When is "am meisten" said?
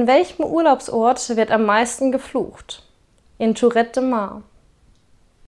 1.50-2.10